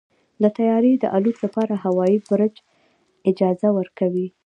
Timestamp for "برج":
2.27-2.53